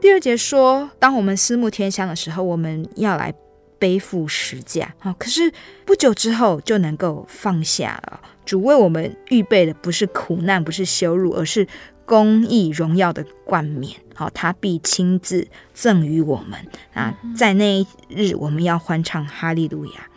[0.00, 3.34] 第二节说，当我们思慕天香的时候，我们要来
[3.78, 5.52] 背负十架啊，可是
[5.84, 8.20] 不久之后就能够放下了。
[8.44, 11.66] 主为我们预备的不是苦难，不是羞辱，而是
[12.04, 14.00] 公义荣耀的冠冕。
[14.14, 16.58] 好，他必亲自赠予我们
[16.94, 17.16] 啊！
[17.36, 20.08] 在那一日，我们要欢唱哈利路亚。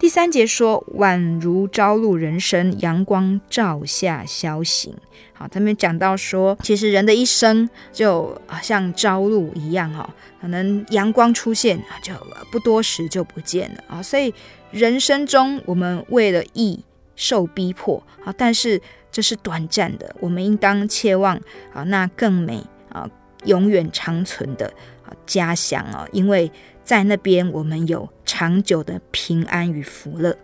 [0.00, 4.94] 第三节说，宛如朝露人生，阳光照下消行。
[5.34, 10.08] 好，他们讲到说，其实人的一生就像朝露一样哈，
[10.40, 12.14] 可能阳光出现就
[12.50, 14.02] 不多时就不见了啊。
[14.02, 14.32] 所以
[14.70, 16.82] 人生中，我们为了义
[17.14, 18.80] 受逼迫啊，但是
[19.12, 21.36] 这是短暂的，我们应当切望
[21.74, 23.06] 啊那更美啊。
[23.46, 24.66] 永远长存的
[25.02, 26.52] 啊家乡啊，因为
[26.84, 30.36] 在那边我们有长久的平安与福乐。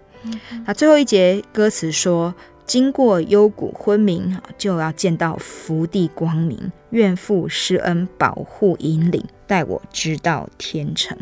[0.66, 2.34] 那最后一节歌词说
[2.66, 6.72] ：“经过幽谷昏明，就要见到福地光明。
[6.90, 11.16] 愿父施恩保护引领，带我知道天成。”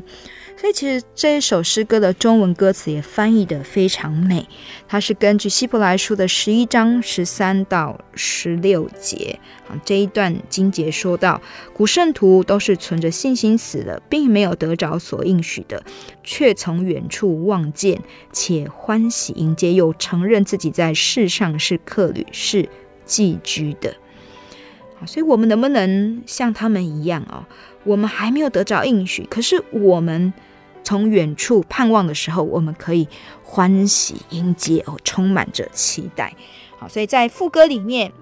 [0.56, 4.46] 所以其实这一首诗歌的中文歌词也翻译得非常美，
[4.88, 9.38] 它是根据希伯来书的十一章十三到十六节
[9.68, 11.42] 啊，这一段经节说到，
[11.74, 15.82] 古圣徒都是存着信心死了，并没有得着所应许的，
[16.22, 18.00] 却从远处望见，
[18.32, 22.66] 且欢喜迎接，又承认自己在世上是客旅，是
[23.04, 23.94] 寄居的。
[25.06, 27.46] 所以我们能不能像他们一样啊？
[27.84, 30.32] 我们还没有得着应许，可是我们。
[30.86, 33.08] 从远处盼望的时候，我们可以
[33.42, 36.36] 欢喜迎接哦，充满着期待。
[36.78, 38.12] 好，所以在副歌里面，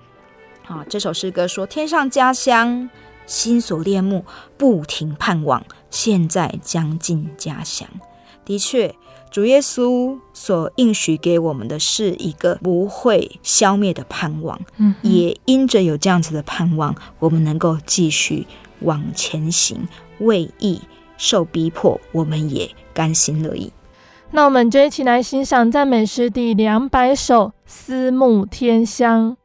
[0.69, 2.89] 啊，这首诗歌说：“天上家乡，
[3.27, 4.25] 心所恋慕，
[4.57, 7.89] 不停盼望，现在将近家乡。”
[8.47, 8.95] 的确，
[9.29, 14.61] 主耶稣所应许给我们的是一个不会消灭的盼望。
[14.77, 18.47] 嗯，也因着有这样子的盼望，我们能够继续
[18.85, 19.87] 往前行，
[20.19, 20.81] 为义。
[21.19, 23.73] 受逼迫，我们也甘心乐意。
[24.33, 29.37] 那我们就一起来欣赏赞美诗第两百首《思慕天香》。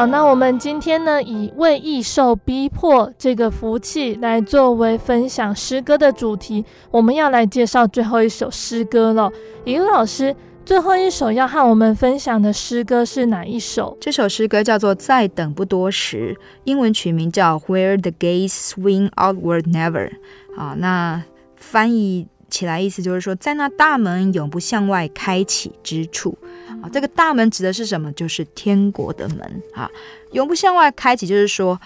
[0.00, 9.30] 好，那我们今天呢，以为义受逼迫这个福气来作为分享诗歌的主题，我们要来介绍最后一首诗歌了。
[9.66, 10.34] 以如老师，
[10.64, 13.94] 最后一首要和我们分享的诗歌是哪一首？
[14.00, 16.34] 这首诗歌叫做《再等不多时》，
[16.64, 20.08] 英文曲名叫《Where the Gates Swing Outward Never》。
[20.56, 21.22] 好，那
[21.56, 26.36] 翻译起来意思就是说，在那大门永不向外开启之处。
[26.82, 28.10] 啊，这个大门指的是什么？
[28.12, 29.90] 就是天国的门啊，
[30.32, 31.78] 永不向外开启，就是说，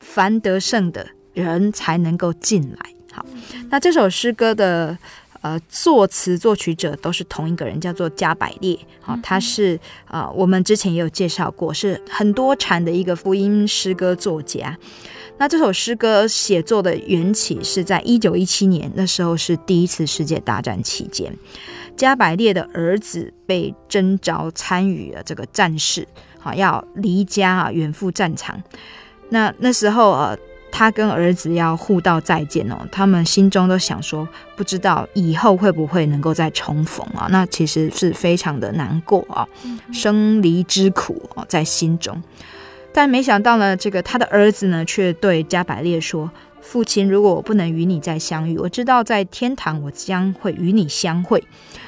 [0.00, 2.90] 凡得胜的人才能够进来。
[3.12, 3.26] 好，
[3.68, 4.96] 那这首诗歌的
[5.42, 8.78] 呃作词作曲者都是同一个人，叫做加百列。
[9.00, 14.76] 好，他是啊、呃，我们之前也有介绍过，是很多产的一个福音诗歌作家。
[15.38, 21.32] 那这首诗歌写作的缘起是在一九一七年，那时候是第一次世界大战期间。
[21.96, 26.06] 加百列的儿子被征召参与了这个战事，
[26.38, 28.60] 好，要离家啊远赴战场。
[29.30, 30.38] 那那时候呃，
[30.70, 34.26] 他跟儿子要互道再见哦，他们心中都想说，
[34.56, 37.26] 不知道以后会不会能够再重逢啊？
[37.30, 39.46] 那其实是非常的难过啊，
[39.92, 42.22] 生离之苦哦在心中。
[42.92, 46.30] 但没想到呢，这个他的儿子呢，却对加百列说。
[46.60, 51.42] 父亲，如果我不能与你再相遇，我知道在天堂我将会与你相会，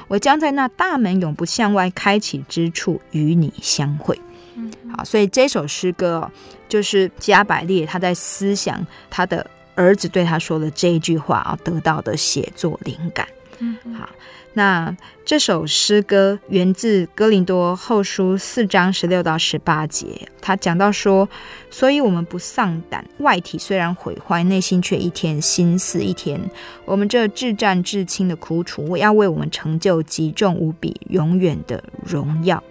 [0.07, 4.19] 我将在那大门永不向外开启之处与你相会。
[4.55, 6.31] 嗯，好，所以这首诗歌哦，
[6.67, 9.45] 就是加百列他在思想他的
[9.75, 13.27] 儿子对他说的这一句话啊，得到的写作灵感。
[13.59, 14.09] 嗯，好。
[14.53, 20.07] 那这首诗歌源自哥林多后书四章十六到十八节，
[20.41, 21.27] 他讲到说，
[21.69, 26.37] 所以我们不丧胆，外体虽然毁坏，内心却一天新似一天。
[26.83, 32.61] 我们这至战至轻的苦楚，我要为我们成就极重无比、永远的荣耀。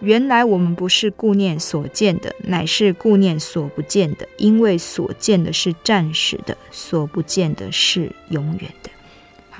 [0.00, 8.90] 原来我们不是顾念所见的，乃是顾念所不见的，因为所见的是暂时的，所不见的是永远的。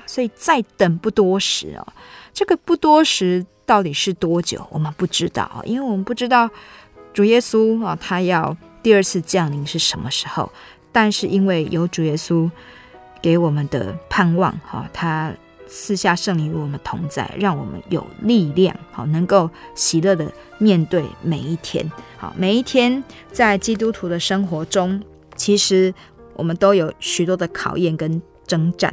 [0.09, 1.86] 所以再等不多时哦，
[2.32, 4.66] 这个不多时到底是多久？
[4.70, 6.48] 我们不知道，因为我们不知道
[7.12, 10.50] 主耶稣啊，他要第二次降临是什么时候。
[10.90, 12.50] 但是因为有主耶稣
[13.20, 15.30] 给我们的盼望哈，他
[15.68, 21.88] 赐下圣灵与我们同在，让我们有力量好，能够喜乐的面对每一天。
[22.16, 25.00] 好，每一天在基督徒的生活中，
[25.36, 25.94] 其实
[26.34, 28.92] 我们都有许多的考验跟征战。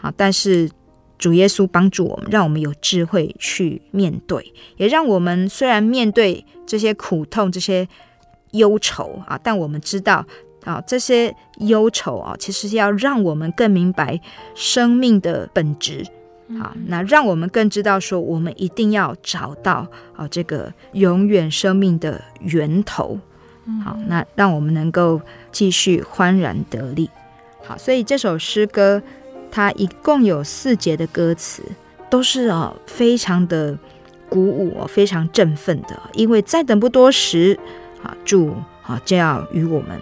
[0.00, 0.70] 好，但是
[1.18, 7.86] 主耶稣帮助我们，让我们有智慧去面对，也让我们虽然面对这些苦痛、这些
[8.52, 10.24] 忧愁啊，但我们知道
[10.64, 14.18] 啊，这些忧愁啊，其实要让我们更明白
[14.54, 16.06] 生命的本质。
[16.58, 19.86] 好，那让我们更知道说，我们一定要找到
[20.16, 23.18] 啊这个永远生命的源头。
[23.84, 25.20] 好，那让我们能够
[25.52, 27.10] 继续欢然得力。
[27.62, 29.02] 好，所以这首诗歌。
[29.50, 31.62] 它一共有四节的歌词，
[32.08, 33.76] 都是啊非常的
[34.28, 36.00] 鼓舞哦，非常振奋的。
[36.14, 37.58] 因为再等不多时，
[38.02, 39.98] 啊主啊就要与我们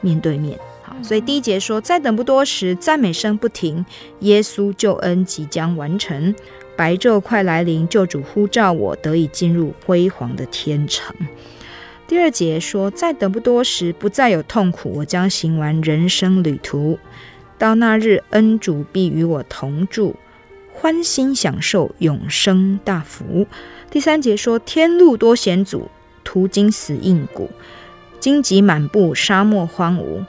[0.00, 0.58] 面对面。
[0.82, 3.84] 好，所以第一节说：再等不多时，赞美声不停，
[4.20, 6.34] 耶稣救恩即将完成，
[6.76, 11.14] 白昼快来临，救主呼召我得以进入辉煌的天城。
[12.06, 16.98] 第二节说：再等不多时，不再有痛苦，我将行完人生旅途。
[17.60, 20.16] 到那日，恩主必与我同住，
[20.72, 23.46] 欢欣享受永生大福。
[23.90, 25.90] 第三节说：天路多险阻，
[26.24, 27.50] 途经死荫谷，
[28.18, 30.24] 荆棘满布，沙漠荒芜。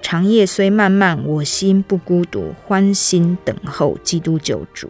[0.00, 4.88] 长夜虽漫漫，我心不孤独，欢心等候基督救主。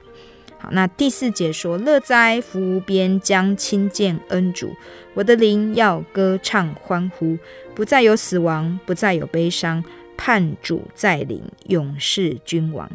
[0.59, 4.77] 好，那第四节说：乐哉，福无边，将亲见恩主。
[5.15, 7.39] 我的灵要歌唱欢呼，
[7.75, 9.83] 不再有死亡，不再有悲伤，
[10.21, 12.91] 盼主再临，永世君王。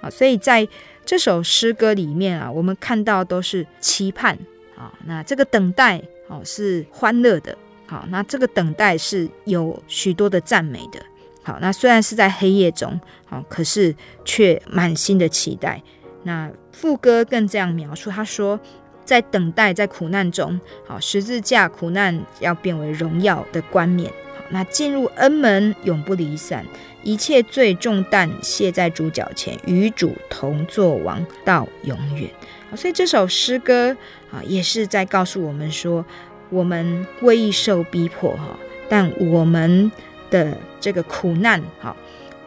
[0.00, 0.66] 好，所以在
[1.06, 4.36] 这首诗歌里面啊，我们看到都是期盼
[4.76, 7.56] 啊，那这个等待哦是欢乐的，
[7.86, 11.00] 好，那这个等待是有许多的赞美的。
[11.44, 13.94] 好，那虽然是在黑夜中，好，可是
[14.24, 15.80] 却满心的期待。
[16.24, 18.58] 那副歌更这样描述，他说，
[19.04, 24.12] 在等待，在苦难中，好，十字架苦难要变为荣耀的冠冕，
[24.54, 26.64] 那进入恩门永不离散，
[27.02, 32.30] 一切罪重担卸在主脚前，与主同作王到永远。
[32.76, 33.96] 所以这首诗歌
[34.30, 36.06] 啊，也是在告诉我们说，
[36.50, 38.56] 我们未受逼迫哈，
[38.88, 39.90] 但我们
[40.30, 41.96] 的这个苦难，哈，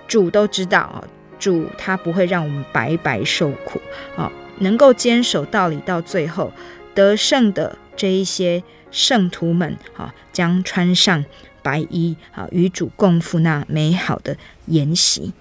[0.08, 1.04] 主都知道啊。
[1.38, 3.82] 主他不会让我们白白受苦
[4.16, 6.52] 啊，能够坚守道理到最后
[6.96, 11.24] 得胜的这一些圣徒们啊，将穿上
[11.68, 14.38] 白衣啊，与主共赴那美好的
[14.68, 15.34] 筵席。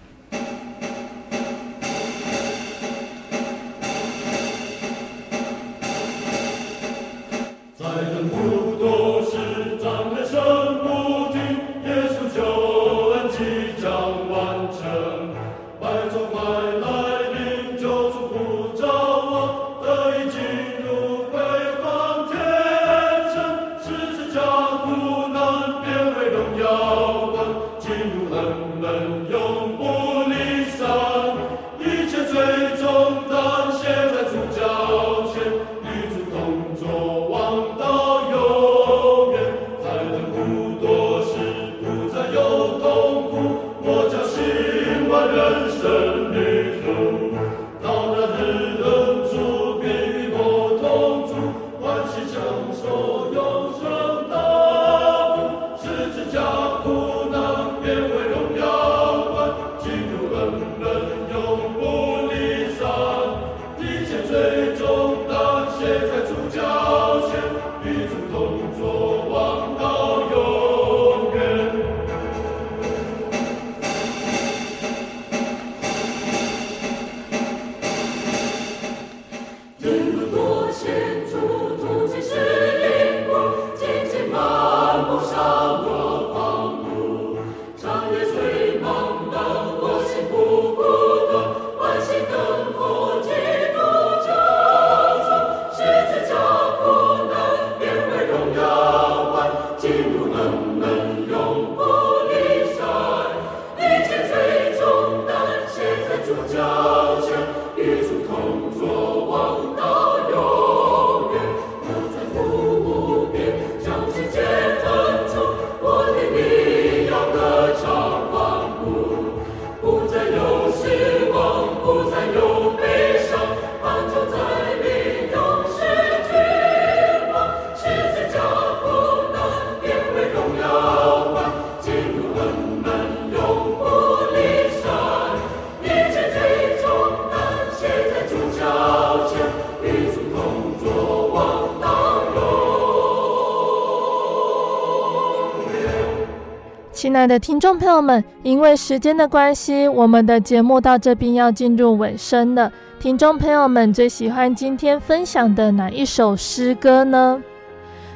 [147.27, 152.71] 的听众朋友们，因为时间的关系，我们的节目到这边要进入尾声了。
[152.99, 157.43] 听众朋友们最喜欢今天分享的哪一首诗歌呢？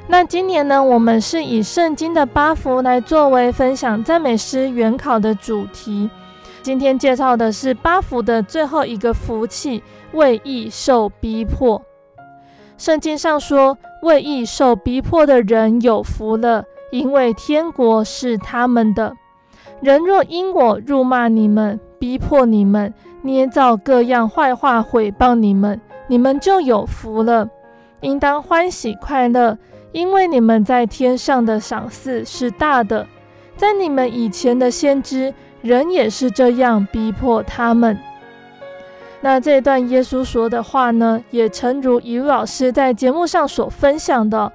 [0.06, 6.11] 那今年呢，我们是以圣经的八福来作为分享赞美诗原考的主题。
[6.62, 9.82] 今天介绍的是八福的最后一个福气——
[10.12, 11.80] 为义受逼迫。
[12.76, 16.64] 圣经上说，为义受逼迫的人有福了。
[16.91, 19.14] 因为天国是他们的。
[19.80, 27.49] 人若因我辱骂你们、逼迫你们、捏造各样坏话毁谤你们，你们就有福了，
[28.01, 29.57] 应当欢喜快乐，
[29.93, 33.07] 因为你们在天上的赏赐是大的。
[33.57, 35.32] 在你们以前的先知，
[35.62, 37.99] 人也是这样逼迫他们。
[39.22, 44.51] 那这段耶稣说的话呢，也诚如于老师在节目上所分享的。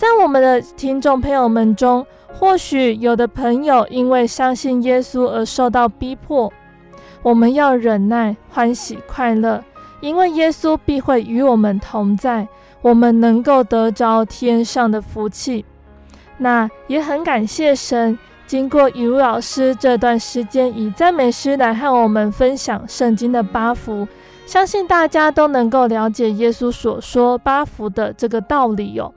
[0.00, 6.50] 在我们的听众朋友们中，或许有的朋友因为相信耶稣而受到逼迫，
[7.20, 9.62] 我们要忍耐、欢喜、快乐，
[10.00, 12.48] 因为耶稣必会与我们同在，
[12.80, 15.66] 我们能够得着天上的福气。
[16.38, 24.08] 那也很感谢神，经过雨露老师这段时间以赞美诗来和我们分享圣经的八福，
[24.46, 29.12] 相信大家都能够了解耶稣所说八福的这个道理哟、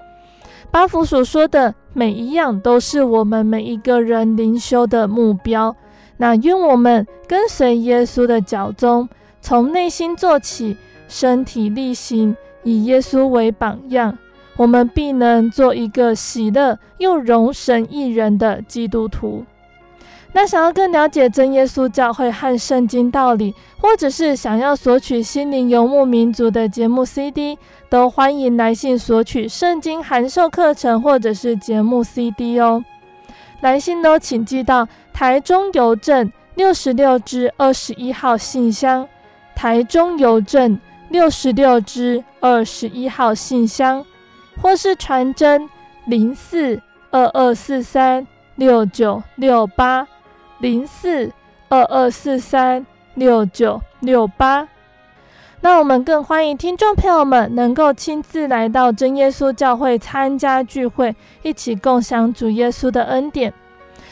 [0.74, 5.76] 巴福所说的每一样都是我们每一个人灵修的目标。
[6.18, 9.08] 那愿我们跟随耶稣的脚踪，
[9.40, 10.76] 从内心做起，
[11.08, 14.18] 身体力行，以耶稣为榜样，
[14.58, 19.46] 我们必能做一个喜乐又荣神一人的基督徒。
[20.36, 27.58] 那想要更了解真耶稣教会和圣经道理，或者是想要索取心灵游牧民族的节目 CD，
[27.88, 32.84] 都欢迎来信索取圣经函授课程或者是节目 CD 哦。
[33.62, 39.08] 来信都请寄到台中邮政六十六支二十一号信箱，
[39.56, 40.80] 台中邮政
[41.10, 44.04] 六十六支二十一号信箱，
[44.60, 45.70] 或是传真
[46.08, 46.82] 零四
[47.12, 48.26] 二二四三
[48.56, 50.08] 六九六八。
[50.60, 51.32] 零四
[51.70, 52.86] 二二四三
[53.16, 54.68] 六九六八，
[55.62, 63.54] 那我们更欢迎听众朋友们能够亲自来到真耶稣教会参加聚会，一起共享主耶稣的恩典。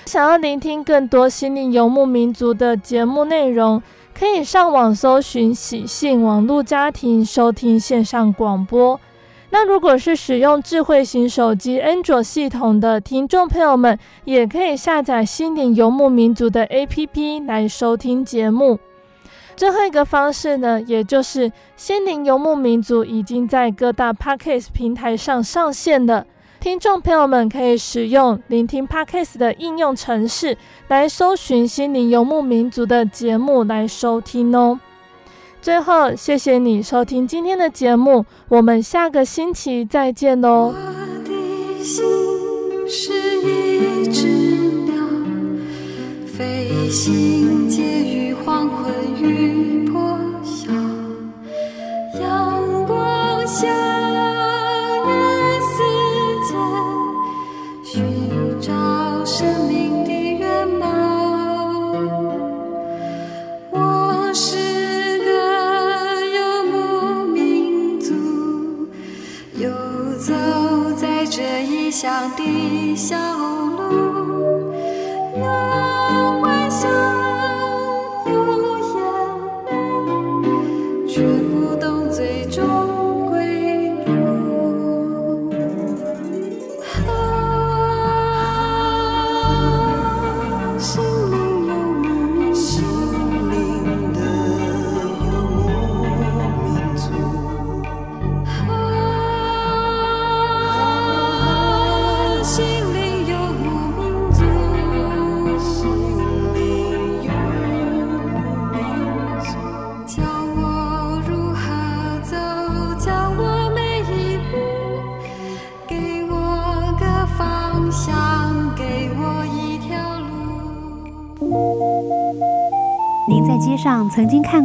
[0.06, 3.82] 想要聆听更多心灵游牧民族的节目内容，
[4.18, 9.00] 可以上网搜寻喜信网络家庭收听线上广播。
[9.54, 18.80] 那如果是使用智慧型手机安卓系统的听众朋友们，也可以下载心灵游牧民族的 APP 来收听节目。
[19.58, 26.26] 最后一个方式呢，也就是心灵游牧民族已经在各大 Podcast 平台上上线了，
[26.62, 34.80] 听众朋友们可以使用聆听 Podcast 的应用程式来搜寻心灵游牧民族的节目来收听哦。
[35.62, 40.74] 最后，谢谢你收听今天的节目，我们下个星期再见哦。
[40.74, 40.82] 我
[41.24, 42.04] 的心
[42.88, 44.26] 是一只
[44.86, 44.96] 鸟，
[46.26, 47.51] 飞行